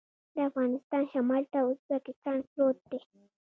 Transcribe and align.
د 0.33 0.35
افغانستان 0.49 1.03
شمال 1.11 1.43
ته 1.51 1.59
ازبکستان 1.71 2.37
پروت 2.49 2.77
دی 2.89 2.99